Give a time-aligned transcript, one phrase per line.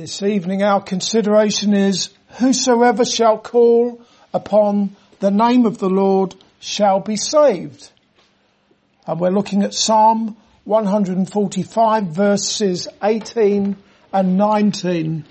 [0.00, 4.00] This evening our consideration is, whosoever shall call
[4.32, 7.90] upon the name of the Lord shall be saved.
[9.06, 13.76] And we're looking at Psalm 145 verses 18
[14.10, 15.26] and 19.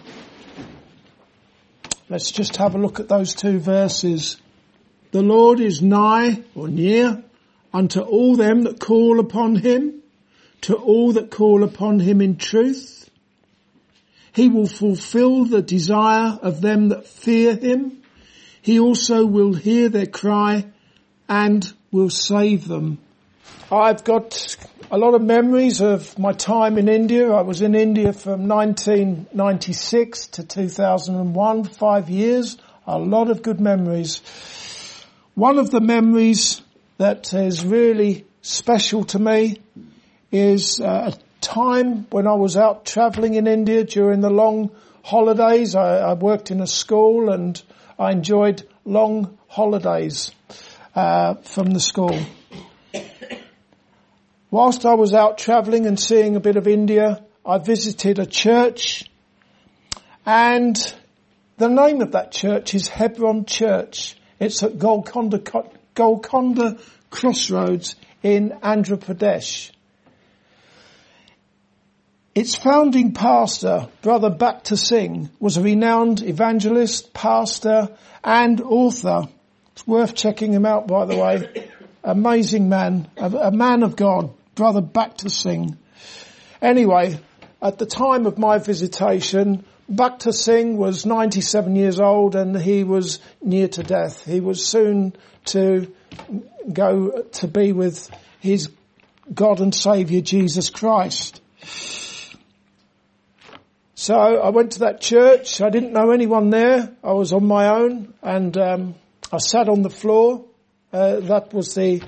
[2.08, 4.38] Let's just have a look at those two verses.
[5.10, 7.24] The Lord is nigh or near
[7.74, 10.04] unto all them that call upon him,
[10.62, 12.99] to all that call upon him in truth.
[14.34, 18.02] He will fulfill the desire of them that fear him.
[18.62, 20.66] He also will hear their cry
[21.28, 23.00] and will save them.
[23.72, 24.58] I've got
[24.92, 27.32] a lot of memories of my time in India.
[27.32, 32.58] I was in India from 1996 to 2001, five years.
[32.88, 34.22] A lot of good memories.
[35.36, 36.62] One of the memories
[36.98, 39.58] that is really special to me
[40.32, 41.12] is uh,
[41.42, 44.72] time when I was out travelling in India during the long
[45.04, 45.76] holidays.
[45.76, 47.62] I, I, worked in a school and
[47.98, 50.32] I enjoyed long holidays
[50.96, 52.20] uh, from the school.
[54.52, 59.10] Whilst I was out travelling and seeing a bit of India, I visited a church
[60.26, 60.76] and
[61.58, 64.16] the name of that church is Hebron Church.
[64.40, 65.42] It's at Golconda
[65.96, 66.78] Golconda
[67.10, 69.72] Crossroads in Andhra Pradesh.
[72.40, 77.90] Its founding pastor, Brother Bhakta Singh, was a renowned evangelist, pastor
[78.24, 79.28] and author.
[79.74, 81.70] It's worth checking him out by the way.
[82.02, 85.78] Amazing man, a, man of God, Brother Bhakta Singh.
[86.62, 87.20] Anyway,
[87.62, 93.20] at the time of my visitation, Bhakta Singh was 97 years old and he was
[93.42, 94.24] near to death.
[94.24, 95.14] He was soon
[95.48, 95.94] to
[96.72, 98.10] go to be with
[98.40, 98.70] his
[99.34, 101.42] God and Saviour Jesus Christ.
[104.00, 105.60] So I went to that church.
[105.60, 106.90] I didn't know anyone there.
[107.04, 108.96] I was on my own and um,
[109.30, 110.46] I sat on the floor.
[110.94, 112.02] Uh, that was the,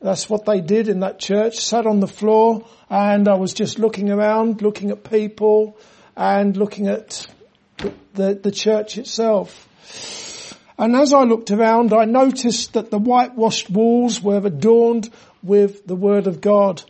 [0.00, 1.58] that's what they did in that church.
[1.58, 5.76] Sat on the floor and I was just looking around, looking at people
[6.16, 7.26] and looking at
[8.14, 9.68] the, the, church itself.
[10.78, 15.10] And as I looked around, I noticed that the whitewashed walls were adorned
[15.42, 16.82] with the Word of God.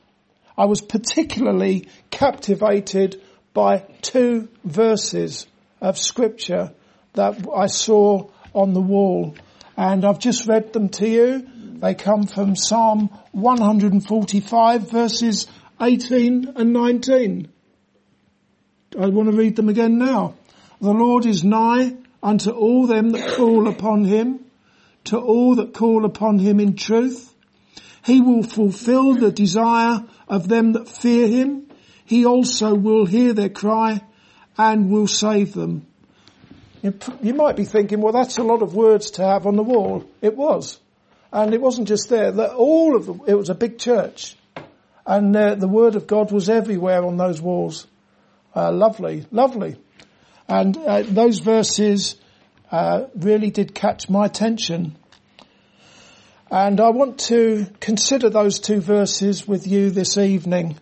[0.56, 3.20] I was particularly captivated
[3.58, 5.48] by two verses
[5.80, 6.72] of scripture
[7.14, 9.34] that I saw on the wall.
[9.76, 11.48] And I've just read them to you.
[11.80, 15.48] They come from Psalm 145 verses
[15.80, 17.48] 18 and 19.
[18.96, 20.34] I want to read them again now.
[20.80, 24.38] The Lord is nigh unto all them that call upon him,
[25.06, 27.34] to all that call upon him in truth.
[28.04, 31.67] He will fulfill the desire of them that fear him.
[32.08, 34.00] He also will hear their cry
[34.56, 35.86] and will save them.
[36.82, 40.08] You might be thinking, well, that's a lot of words to have on the wall.
[40.22, 40.80] It was.
[41.30, 42.32] And it wasn't just there.
[42.32, 44.36] That All of them, it was a big church.
[45.04, 47.86] And uh, the word of God was everywhere on those walls.
[48.56, 49.76] Uh, lovely, lovely.
[50.48, 52.16] And uh, those verses
[52.72, 54.96] uh, really did catch my attention.
[56.50, 60.78] And I want to consider those two verses with you this evening.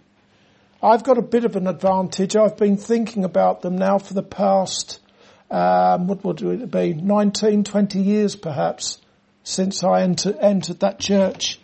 [0.83, 2.37] I've got a bit of an advantage.
[2.37, 5.01] I've been thinking about them now for the past,
[5.51, 8.99] um, what would it be, 19, 20 years perhaps,
[9.43, 11.59] since I enter, entered that church.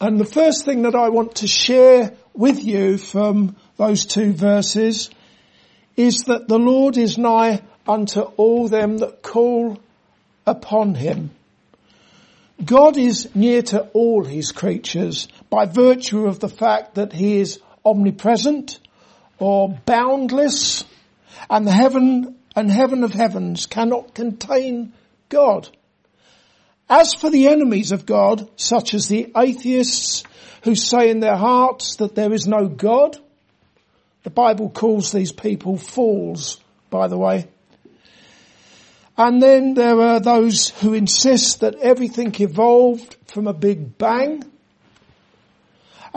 [0.00, 5.10] And the first thing that I want to share with you from those two verses
[5.96, 9.78] is that the Lord is nigh unto all them that call
[10.46, 11.30] upon him.
[12.64, 17.60] God is near to all his creatures by virtue of the fact that he is
[17.84, 18.80] omnipresent
[19.38, 20.84] or boundless
[21.48, 24.92] and the heaven and heaven of heavens cannot contain
[25.28, 25.68] God.
[26.90, 30.24] As for the enemies of God, such as the atheists
[30.64, 33.16] who say in their hearts that there is no God,
[34.24, 37.46] the Bible calls these people fools, by the way.
[39.16, 44.44] And then there are those who insist that everything evolved from a big bang.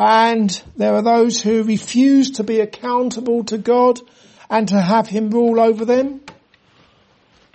[0.04, 4.00] And there are those who refuse to be accountable to God
[4.50, 6.22] and to have Him rule over them.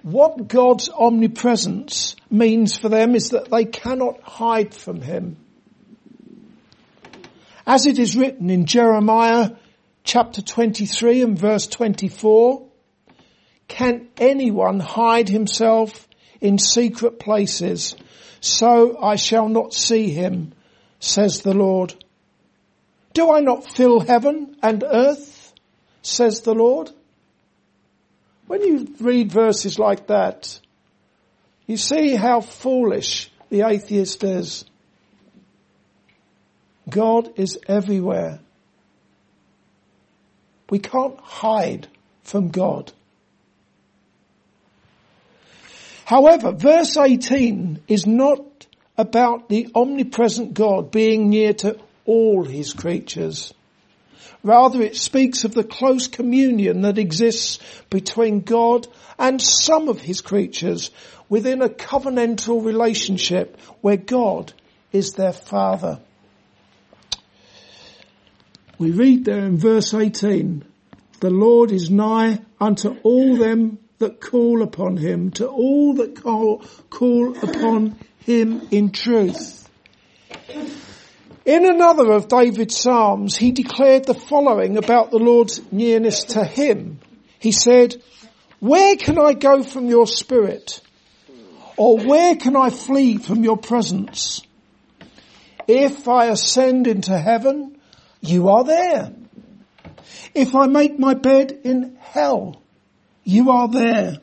[0.02, 5.38] What God's omnipresence means for them is that they cannot hide from Him.
[7.66, 9.50] As it is written in Jeremiah
[10.04, 12.64] chapter 23 and verse 24,
[13.66, 16.06] can anyone hide himself
[16.40, 17.96] in secret places?
[18.40, 20.52] So I shall not see him,
[21.00, 21.92] says the Lord.
[23.16, 25.54] Do I not fill heaven and earth?
[26.02, 26.90] says the Lord.
[28.46, 30.60] When you read verses like that,
[31.66, 34.66] you see how foolish the atheist is.
[36.90, 38.40] God is everywhere.
[40.68, 41.88] We can't hide
[42.22, 42.92] from God.
[46.04, 48.66] However, verse 18 is not
[48.98, 53.52] about the omnipresent God being near to all his creatures.
[54.42, 57.58] Rather, it speaks of the close communion that exists
[57.90, 58.86] between God
[59.18, 60.90] and some of his creatures
[61.28, 64.52] within a covenantal relationship where God
[64.92, 66.00] is their father.
[68.78, 70.64] We read there in verse 18,
[71.20, 76.62] the Lord is nigh unto all them that call upon him, to all that call,
[76.90, 79.68] call upon him in truth.
[81.46, 86.98] In another of David's Psalms, he declared the following about the Lord's nearness to him.
[87.38, 88.02] He said,
[88.58, 90.80] where can I go from your spirit?
[91.76, 94.42] Or where can I flee from your presence?
[95.68, 97.78] If I ascend into heaven,
[98.20, 99.12] you are there.
[100.34, 102.60] If I make my bed in hell,
[103.22, 104.18] you are there.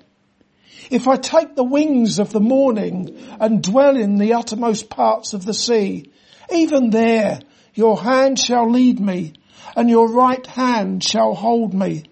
[0.90, 5.46] If I take the wings of the morning and dwell in the uttermost parts of
[5.46, 6.12] the sea,
[6.54, 7.40] even there
[7.74, 9.34] your hand shall lead me
[9.76, 12.04] and your right hand shall hold me.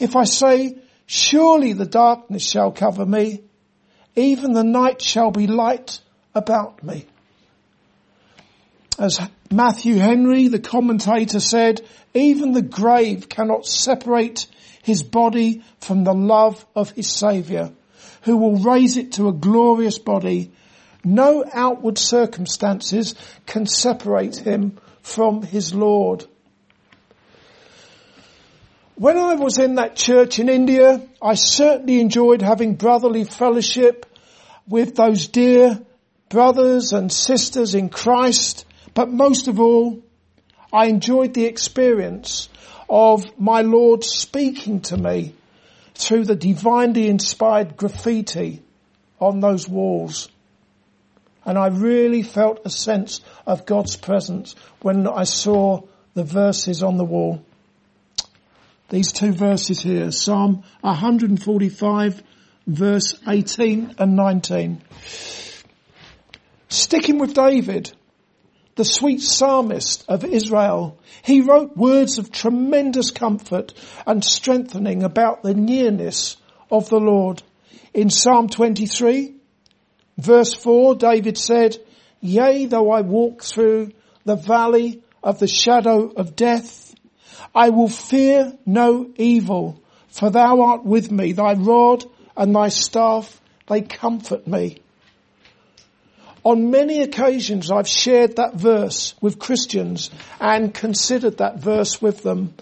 [0.00, 0.76] If I say,
[1.06, 3.42] surely the darkness shall cover me,
[4.14, 6.00] even the night shall be light
[6.34, 7.06] about me.
[8.98, 9.20] As
[9.50, 11.82] Matthew Henry, the commentator said,
[12.14, 14.46] even the grave cannot separate
[14.82, 17.72] his body from the love of his saviour,
[18.22, 20.50] who will raise it to a glorious body.
[21.06, 23.14] No outward circumstances
[23.46, 26.26] can separate him from his Lord.
[28.96, 34.04] When I was in that church in India, I certainly enjoyed having brotherly fellowship
[34.66, 35.80] with those dear
[36.28, 40.02] brothers and sisters in Christ, but most of all,
[40.72, 42.48] I enjoyed the experience
[42.90, 45.36] of my Lord speaking to me
[45.94, 48.64] through the divinely inspired graffiti
[49.20, 50.30] on those walls.
[51.46, 55.82] And I really felt a sense of God's presence when I saw
[56.12, 57.42] the verses on the wall.
[58.90, 62.22] These two verses here, Psalm 145
[62.66, 64.82] verse 18 and 19.
[66.68, 67.92] Sticking with David,
[68.74, 73.72] the sweet psalmist of Israel, he wrote words of tremendous comfort
[74.06, 76.36] and strengthening about the nearness
[76.70, 77.42] of the Lord.
[77.94, 79.35] In Psalm 23,
[80.16, 81.76] verse 4, David said,
[82.20, 83.92] Yea, though I walk through
[84.24, 86.94] the valley of the shadow of death,
[87.54, 92.04] I will fear no evil, for thou art with me, thy rod
[92.36, 94.78] and thy staff, they comfort me.
[96.44, 100.10] On many occasions I've shared that verse with Christians
[100.40, 102.54] and considered that verse with them.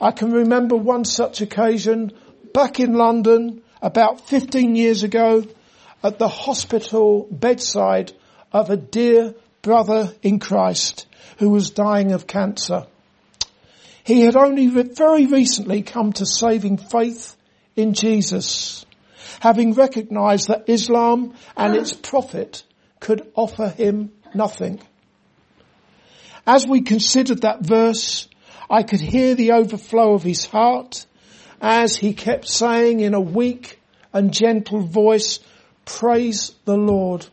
[0.00, 2.12] I can remember one such occasion
[2.52, 5.44] back in London about 15 years ago
[6.02, 8.12] at the hospital bedside
[8.52, 11.06] of a dear brother in Christ
[11.38, 12.86] who was dying of cancer.
[14.04, 17.36] He had only very recently come to saving faith
[17.76, 18.84] in Jesus,
[19.40, 22.64] having recognized that Islam and its prophet
[23.00, 24.80] could offer him nothing.
[26.46, 28.28] As we considered that verse,
[28.68, 31.06] I could hear the overflow of his heart
[31.60, 33.80] as he kept saying in a weak
[34.12, 35.38] and gentle voice,
[35.84, 37.26] praise the Lord.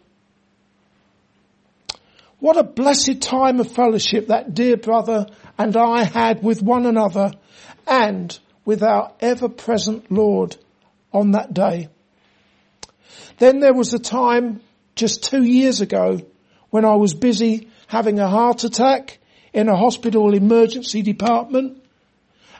[2.40, 5.28] What a blessed time of fellowship that dear brother
[5.58, 7.34] and I had with one another
[7.86, 10.56] and with our ever present Lord
[11.12, 11.90] on that day.
[13.40, 14.62] Then there was a time
[14.96, 16.22] just two years ago
[16.70, 19.18] when I was busy having a heart attack
[19.54, 21.84] in a hospital emergency department.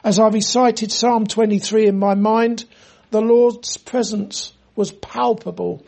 [0.02, 2.64] As I recited Psalm 23 in my mind,
[3.10, 5.84] the Lord's presence was palpable.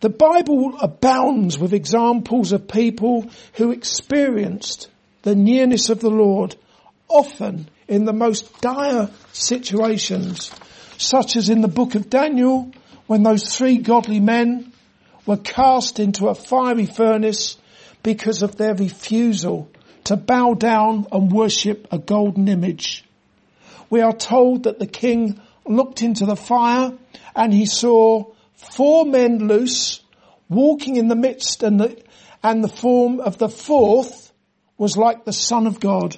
[0.00, 4.88] The Bible abounds with examples of people who experienced
[5.20, 6.56] the nearness of the Lord,
[7.06, 10.50] often in the most dire situations,
[10.96, 12.72] such as in the book of Daniel
[13.06, 14.72] when those three godly men
[15.26, 17.58] were cast into a fiery furnace
[18.02, 19.70] because of their refusal
[20.04, 23.04] to bow down and worship a golden image.
[23.90, 25.38] We are told that the king
[25.70, 26.92] looked into the fire
[27.34, 30.00] and he saw four men loose
[30.48, 32.02] walking in the midst and the,
[32.42, 34.32] and the form of the fourth
[34.76, 36.16] was like the son of God.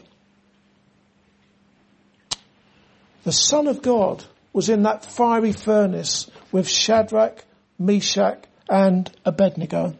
[3.22, 7.44] The Son of God was in that fiery furnace with Shadrach,
[7.78, 9.94] Meshach and Abednego.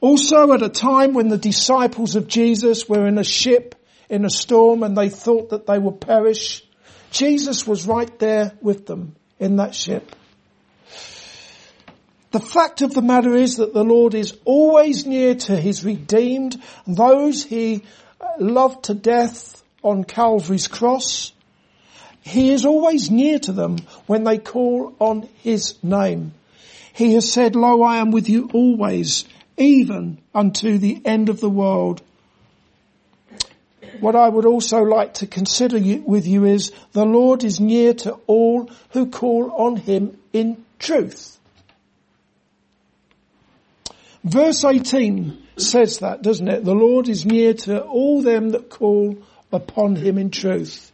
[0.00, 3.74] Also at a time when the disciples of Jesus were in a ship
[4.08, 6.62] in a storm and they thought that they would perish,
[7.14, 10.16] Jesus was right there with them in that ship.
[12.32, 16.60] The fact of the matter is that the Lord is always near to his redeemed,
[16.88, 17.84] those he
[18.20, 21.32] uh, loved to death on Calvary's cross.
[22.22, 26.34] He is always near to them when they call on his name.
[26.94, 29.24] He has said, Lo, I am with you always,
[29.56, 32.02] even unto the end of the world.
[34.00, 38.18] What I would also like to consider with you is the Lord is near to
[38.26, 41.38] all who call on him in truth.
[44.22, 46.64] Verse 18 says that, doesn't it?
[46.64, 49.18] The Lord is near to all them that call
[49.52, 50.90] upon him in truth.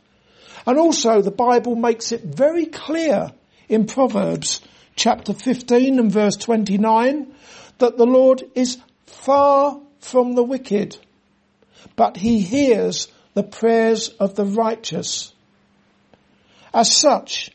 [0.66, 3.32] And also the Bible makes it very clear
[3.68, 4.60] in Proverbs
[4.96, 7.34] chapter 15 and verse 29
[7.78, 10.98] that the Lord is far from the wicked,
[11.96, 15.32] but he hears the prayers of the righteous.
[16.72, 17.50] As such,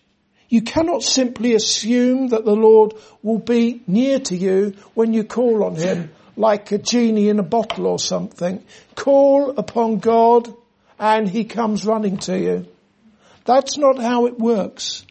[0.50, 5.64] you cannot simply assume that the Lord will be near to you when you call
[5.64, 8.64] on him like a genie in a bottle or something.
[8.96, 10.54] Call upon God
[11.00, 12.68] and he comes running to you.
[13.46, 15.06] That's not how it works.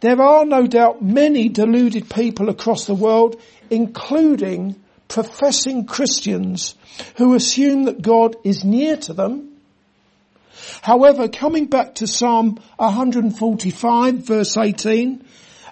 [0.00, 3.40] There are no doubt many deluded people across the world,
[3.70, 4.76] including
[5.12, 6.74] professing Christians
[7.16, 9.58] who assume that God is near to them.
[10.80, 15.22] However, coming back to Psalm 145 verse 18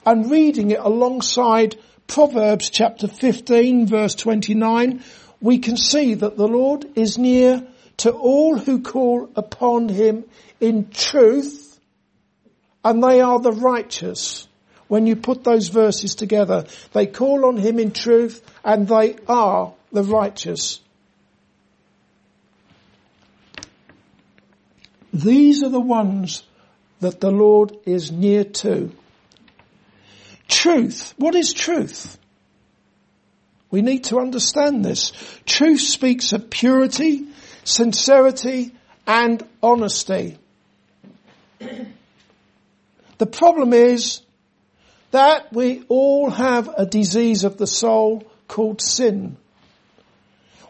[0.04, 5.02] and reading it alongside Proverbs chapter 15 verse 29,
[5.40, 7.66] we can see that the Lord is near
[7.98, 10.24] to all who call upon him
[10.60, 11.80] in truth,
[12.84, 14.46] and they are the righteous.
[14.88, 19.72] When you put those verses together, they call on him in truth and they are
[19.92, 20.80] the righteous.
[25.12, 26.44] These are the ones
[27.00, 28.92] that the Lord is near to.
[30.48, 31.14] Truth.
[31.16, 32.18] What is truth?
[33.70, 35.12] We need to understand this.
[35.46, 37.26] Truth speaks of purity,
[37.64, 38.74] sincerity,
[39.06, 40.38] and honesty.
[43.18, 44.22] The problem is
[45.10, 49.36] that we all have a disease of the soul called sin.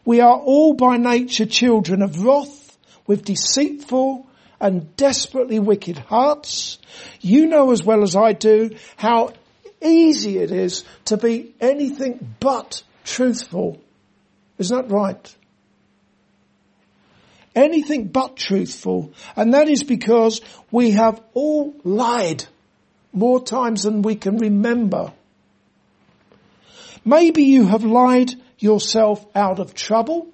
[0.05, 4.27] We are all by nature children of wrath with deceitful
[4.61, 6.79] and desperately wicked hearts.
[7.21, 9.33] You know as well as I do how
[9.81, 13.81] easy it is to be anything but truthful.
[14.59, 15.37] Isn't that right?
[17.55, 19.13] anything but truthful.
[19.37, 22.45] And that is because we have all lied
[23.13, 25.13] more times than we can remember.
[27.05, 30.29] Maybe you have lied yourself out of trouble.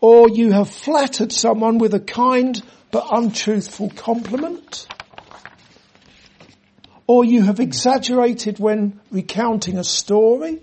[0.00, 4.86] Or you have flattered someone with a kind but untruthful compliment.
[7.06, 10.60] Or you have exaggerated when recounting a story.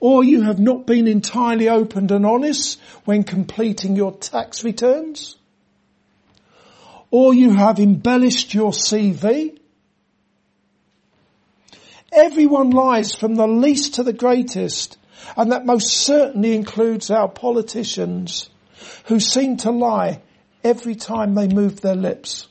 [0.00, 5.36] Or you have not been entirely open and honest when completing your tax returns,
[7.10, 9.58] or you have embellished your CV.
[12.14, 14.96] Everyone lies from the least to the greatest,
[15.36, 18.48] and that most certainly includes our politicians
[19.06, 20.22] who seem to lie
[20.62, 22.46] every time they move their lips.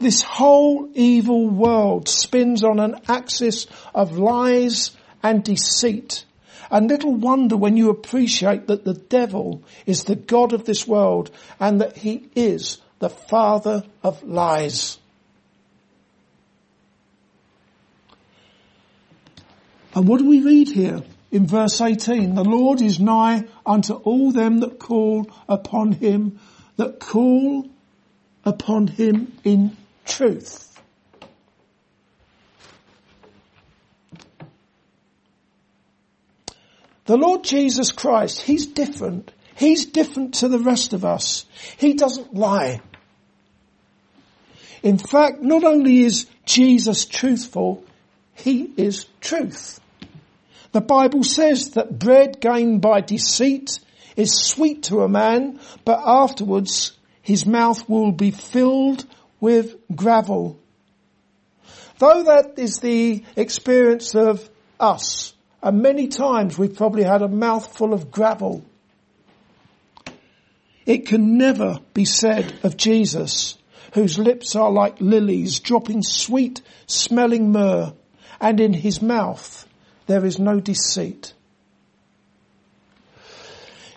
[0.00, 4.90] This whole evil world spins on an axis of lies
[5.22, 6.24] and deceit.
[6.70, 11.30] And little wonder when you appreciate that the devil is the God of this world
[11.60, 14.98] and that he is the father of lies.
[19.94, 22.34] And what do we read here in verse 18?
[22.34, 26.40] The Lord is nigh unto all them that call upon him,
[26.76, 27.68] that call
[28.44, 30.64] upon him in truth.
[37.06, 39.30] The Lord Jesus Christ, He's different.
[39.56, 41.44] He's different to the rest of us.
[41.76, 42.80] He doesn't lie.
[44.82, 47.84] In fact, not only is Jesus truthful,
[48.34, 49.80] He is truth.
[50.74, 53.78] The Bible says that bread gained by deceit
[54.16, 59.06] is sweet to a man, but afterwards his mouth will be filled
[59.38, 60.58] with gravel.
[62.00, 64.50] Though that is the experience of
[64.80, 68.64] us, and many times we've probably had a mouthful of gravel.
[70.86, 73.56] It can never be said of Jesus,
[73.92, 77.92] whose lips are like lilies dropping sweet smelling myrrh,
[78.40, 79.68] and in his mouth
[80.06, 81.32] there is no deceit.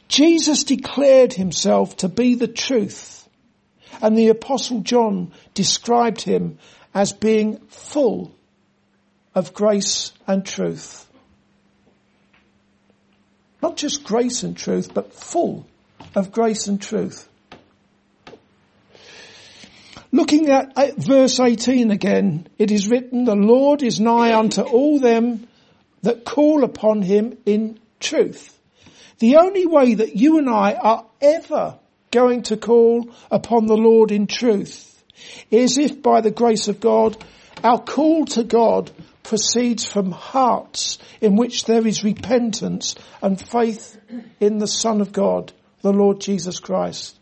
[0.07, 3.27] Jesus declared himself to be the truth,
[4.01, 6.59] and the apostle John described him
[6.93, 8.33] as being full
[9.35, 11.05] of grace and truth.
[13.61, 15.67] Not just grace and truth, but full
[16.15, 17.27] of grace and truth.
[20.11, 25.46] Looking at verse 18 again, it is written, the Lord is nigh unto all them
[26.01, 28.57] that call upon him in truth.
[29.19, 31.79] The only way that you and I are ever
[32.11, 35.03] going to call upon the Lord in truth
[35.49, 37.17] is if by the grace of God,
[37.63, 38.91] our call to God
[39.23, 43.99] proceeds from hearts in which there is repentance and faith
[44.39, 45.51] in the Son of God,
[45.81, 47.17] the Lord Jesus Christ.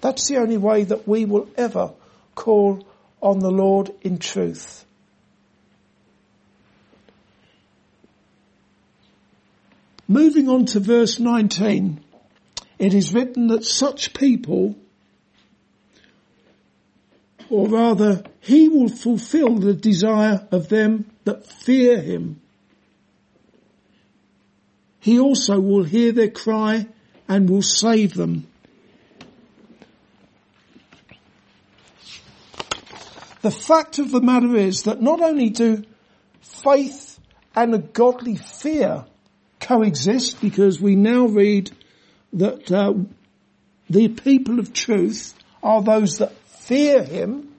[0.00, 1.92] That's the only way that we will ever
[2.34, 2.86] call
[3.20, 4.84] on the Lord in truth.
[10.12, 11.98] Moving on to verse 19,
[12.78, 14.76] it is written that such people,
[17.48, 22.42] or rather, he will fulfill the desire of them that fear him.
[25.00, 26.88] He also will hear their cry
[27.26, 28.46] and will save them.
[33.40, 35.84] The fact of the matter is that not only do
[36.42, 37.18] faith
[37.56, 39.06] and a godly fear
[39.62, 41.70] coexist, because we now read
[42.34, 42.94] that uh,
[43.88, 47.54] the people of truth are those that fear him.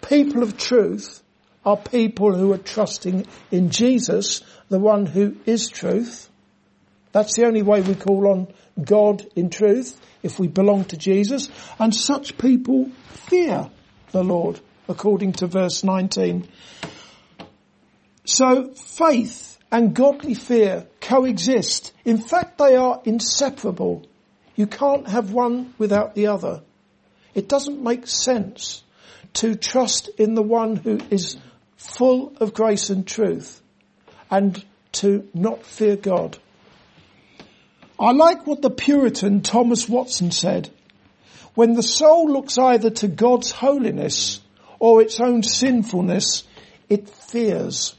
[0.00, 1.22] People of truth
[1.64, 6.28] are people who are trusting in Jesus, the one who is truth.
[7.12, 11.48] That's the only way we call on God in truth, if we belong to Jesus.
[11.78, 12.90] And such people
[13.28, 13.70] fear
[14.10, 16.48] the Lord, according to verse 19.
[18.24, 21.92] So faith and godly fear coexist.
[22.04, 24.06] In fact, they are inseparable.
[24.54, 26.62] You can't have one without the other.
[27.34, 28.84] It doesn't make sense
[29.34, 31.38] to trust in the one who is
[31.76, 33.62] full of grace and truth
[34.30, 36.36] and to not fear God.
[37.98, 40.68] I like what the Puritan Thomas Watson said.
[41.54, 44.40] When the soul looks either to God's holiness
[44.78, 46.44] or its own sinfulness,
[46.90, 47.94] it fears.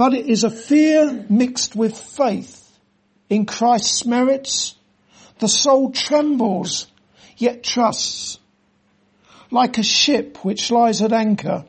[0.00, 2.66] But it is a fear mixed with faith
[3.28, 4.74] in Christ's merits.
[5.40, 6.86] The soul trembles,
[7.36, 8.38] yet trusts.
[9.50, 11.66] Like a ship which lies at anchor,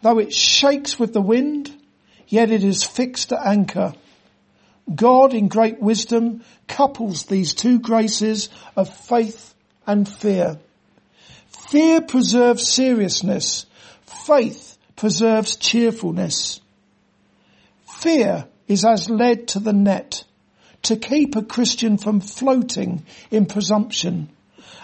[0.00, 1.78] though it shakes with the wind,
[2.26, 3.92] yet it is fixed at anchor.
[4.94, 9.54] God in great wisdom couples these two graces of faith
[9.86, 10.58] and fear.
[11.68, 13.66] Fear preserves seriousness.
[14.06, 16.62] Faith preserves cheerfulness.
[18.04, 20.24] Fear is as lead to the net
[20.82, 24.28] to keep a Christian from floating in presumption.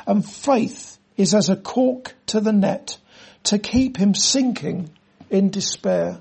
[0.07, 2.97] And faith is as a cork to the net
[3.43, 4.89] to keep him sinking
[5.29, 6.19] in despair.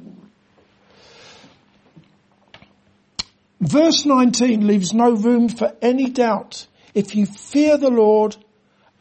[3.62, 6.68] Verse 19 leaves no room for any doubt.
[6.94, 8.36] If you fear the Lord,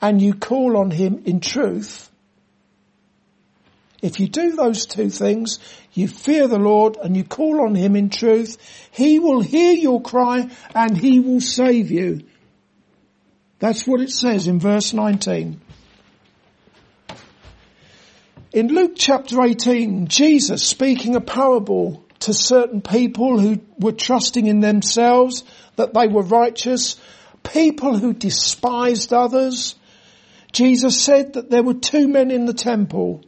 [0.00, 2.07] and you call on him in truth,
[4.00, 5.58] if you do those two things,
[5.92, 8.56] you fear the Lord and you call on him in truth,
[8.92, 12.20] he will hear your cry and he will save you.
[13.58, 15.60] That's what it says in verse 19.
[18.52, 24.60] In Luke chapter 18, Jesus speaking a parable to certain people who were trusting in
[24.60, 25.44] themselves
[25.76, 26.96] that they were righteous,
[27.42, 29.74] people who despised others,
[30.52, 33.24] Jesus said that there were two men in the temple.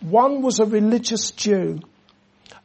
[0.00, 1.80] One was a religious Jew,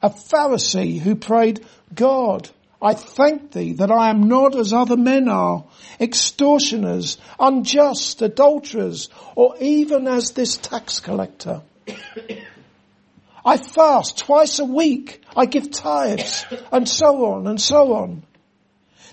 [0.02, 2.50] a Pharisee who prayed, God,
[2.82, 5.66] I thank thee that I am not as other men are,
[6.00, 11.62] extortioners, unjust, adulterers, or even as this tax collector.
[13.46, 15.22] I fast twice a week.
[15.36, 18.24] I give tithes and so on and so on.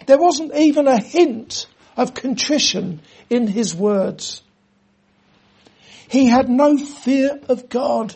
[0.07, 4.43] There wasn't even a hint of contrition in his words.
[6.09, 8.15] He had no fear of God.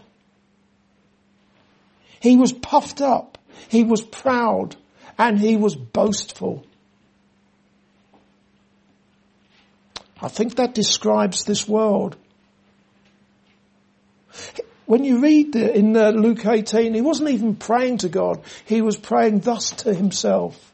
[2.20, 3.38] He was puffed up.
[3.68, 4.76] He was proud
[5.18, 6.66] and he was boastful.
[10.20, 12.16] I think that describes this world.
[14.86, 18.42] When you read in Luke 18, he wasn't even praying to God.
[18.66, 20.72] He was praying thus to himself.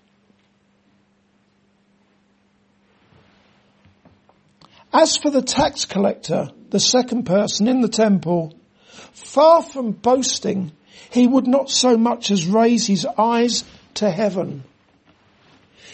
[4.93, 8.55] As for the tax collector, the second person in the temple,
[9.13, 10.73] far from boasting,
[11.11, 13.63] he would not so much as raise his eyes
[13.95, 14.65] to heaven.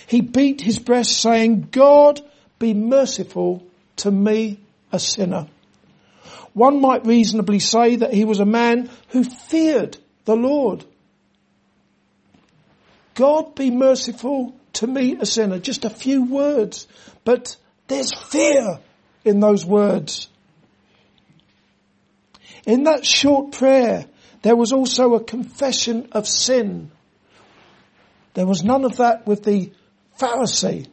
[0.06, 2.20] He beat his breast saying, God
[2.60, 4.60] be merciful to me,
[4.92, 5.48] a sinner.
[6.52, 10.84] One might reasonably say that he was a man who feared the Lord.
[13.16, 15.58] God be merciful to me, a sinner.
[15.58, 16.86] Just a few words,
[17.24, 17.56] but
[17.88, 18.78] there's fear
[19.24, 20.28] in those words.
[22.68, 24.04] In that short prayer,
[24.42, 26.90] there was also a confession of sin.
[28.34, 29.72] There was none of that with the
[30.20, 30.86] Pharisee,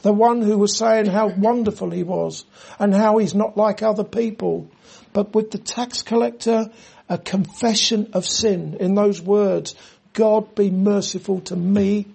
[0.00, 2.46] the one who was saying how wonderful he was
[2.78, 4.70] and how he's not like other people.
[5.12, 6.70] But with the tax collector,
[7.06, 9.74] a confession of sin in those words,
[10.14, 12.06] God be merciful to me.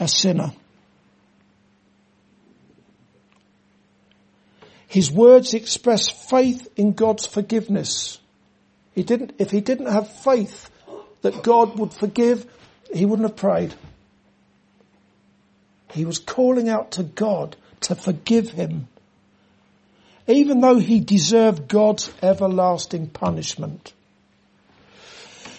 [0.00, 0.52] A sinner.
[4.96, 8.18] His words express faith in God's forgiveness.
[8.94, 10.70] He didn't, if he didn't have faith
[11.20, 12.46] that God would forgive,
[12.90, 13.74] he wouldn't have prayed.
[15.92, 18.88] He was calling out to God to forgive him
[20.28, 23.92] even though he deserved God's everlasting punishment.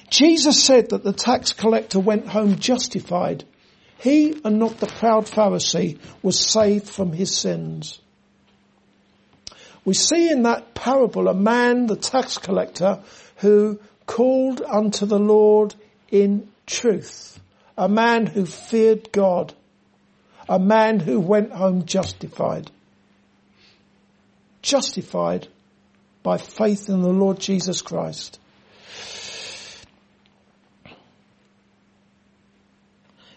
[0.10, 3.44] Jesus said that the tax collector went home justified.
[4.00, 8.00] He and not the proud Pharisee was saved from his sins.
[9.88, 13.00] We see in that parable a man, the tax collector,
[13.38, 15.76] who called unto the Lord
[16.12, 17.40] in truth.
[17.78, 19.54] A man who feared God.
[20.50, 22.70] A man who went home justified
[24.62, 25.48] justified
[26.22, 28.38] by faith in the Lord Jesus Christ.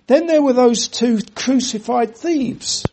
[0.08, 2.84] Then there were those two crucified thieves,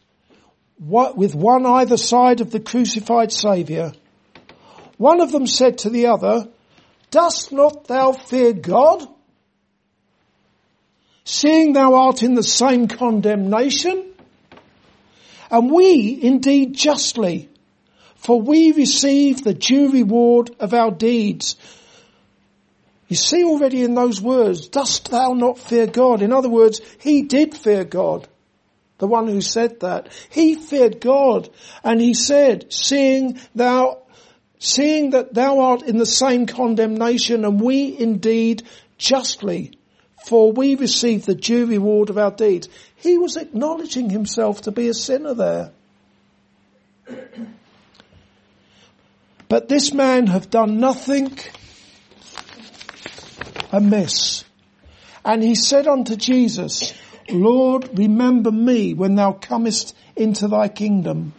[0.79, 3.93] with one either side of the crucified Saviour.
[4.97, 6.47] One of them said to the other,
[7.09, 9.07] Dost not thou fear God?
[11.23, 14.13] Seeing thou art in the same condemnation?
[15.49, 17.49] And we indeed justly,
[18.15, 21.55] for we receive the due reward of our deeds.
[23.07, 26.21] You see already in those words, dost thou not fear God?
[26.21, 28.27] In other words, he did fear God.
[28.97, 30.09] The one who said that.
[30.29, 31.49] He feared God
[31.83, 33.99] and he said, seeing thou,
[34.59, 38.63] seeing that thou art in the same condemnation and we indeed
[38.97, 39.73] justly,
[40.25, 42.69] for we receive the due reward of our deeds.
[42.95, 45.71] He was acknowledging himself to be a sinner there.
[49.49, 51.37] But this man have done nothing
[53.71, 54.43] amiss.
[55.23, 56.93] And he said unto Jesus,
[57.29, 61.33] Lord, remember me when thou comest into thy kingdom.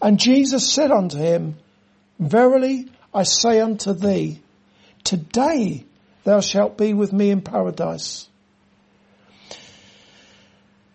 [0.00, 1.56] And Jesus said unto him,
[2.18, 4.40] Verily I say unto thee,
[5.04, 5.84] today
[6.24, 8.28] thou shalt be with me in paradise.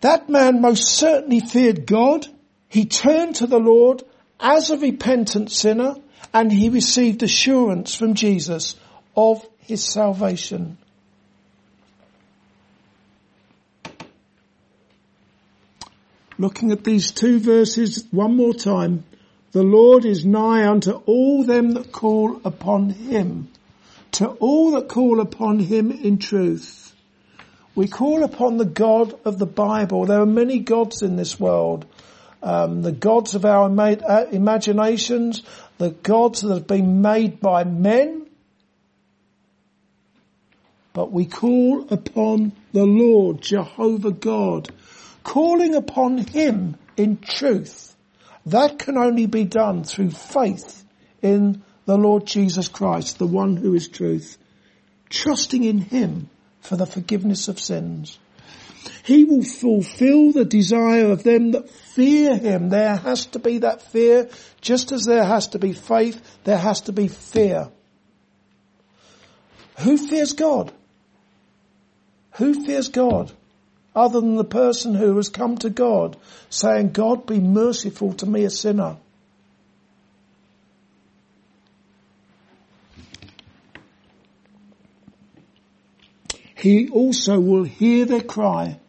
[0.01, 2.27] That man most certainly feared God.
[2.67, 4.03] He turned to the Lord
[4.39, 5.95] as a repentant sinner
[6.33, 8.75] and he received assurance from Jesus
[9.15, 10.77] of his salvation.
[16.43, 19.05] Looking at these two verses one more time,
[19.53, 23.47] the Lord is nigh unto all them that call upon him,
[24.11, 26.93] to all that call upon him in truth.
[27.75, 30.05] We call upon the God of the Bible.
[30.05, 31.85] There are many gods in this world.
[32.41, 35.43] Um, the gods of our uh, imaginations,
[35.77, 38.27] the gods that have been made by men,
[40.91, 44.69] but we call upon the Lord Jehovah God,
[45.23, 47.95] calling upon Him in truth.
[48.45, 50.83] That can only be done through faith
[51.21, 54.37] in the Lord Jesus Christ, the one who is truth,
[55.09, 56.29] trusting in Him
[56.61, 58.19] for the forgiveness of sins.
[59.03, 62.69] He will fulfill the desire of them that fear Him.
[62.69, 64.29] There has to be that fear,
[64.61, 67.69] just as there has to be faith, there has to be fear.
[69.79, 70.71] Who fears God?
[72.35, 73.31] Who fears God?
[73.95, 76.17] Other than the person who has come to God
[76.49, 78.97] saying, God be merciful to me a sinner.
[86.55, 88.79] He also will hear their cry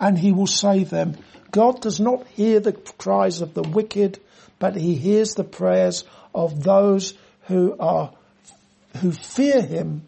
[0.00, 1.16] and he will save them.
[1.50, 4.20] God does not hear the cries of the wicked,
[4.58, 7.14] but he hears the prayers of those
[7.48, 8.12] who are,
[8.98, 10.06] who fear him,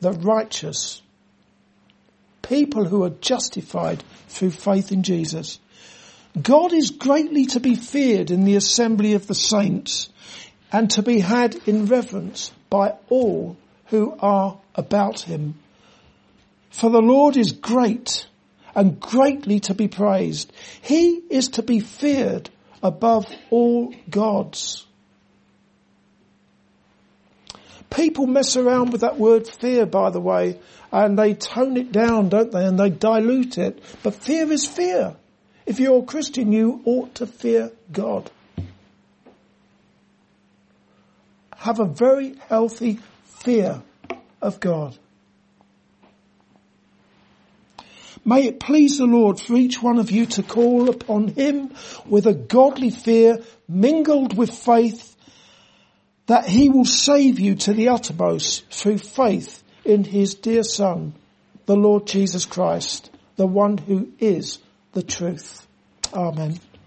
[0.00, 1.02] the righteous
[2.48, 5.58] People who are justified through faith in Jesus.
[6.40, 10.08] God is greatly to be feared in the assembly of the saints
[10.72, 13.56] and to be had in reverence by all
[13.86, 15.54] who are about him.
[16.70, 18.26] For the Lord is great
[18.74, 20.52] and greatly to be praised.
[20.82, 22.50] He is to be feared
[22.82, 24.86] above all gods.
[27.90, 30.58] People mess around with that word fear, by the way,
[30.92, 32.64] and they tone it down, don't they?
[32.64, 33.82] And they dilute it.
[34.02, 35.16] But fear is fear.
[35.64, 38.30] If you're a Christian, you ought to fear God.
[41.56, 43.82] Have a very healthy fear
[44.40, 44.96] of God.
[48.24, 51.74] May it please the Lord for each one of you to call upon Him
[52.06, 55.07] with a godly fear mingled with faith
[56.28, 61.14] that He will save you to the uttermost through faith in His dear Son,
[61.66, 64.58] the Lord Jesus Christ, the one who is
[64.92, 65.66] the truth.
[66.14, 66.60] Amen.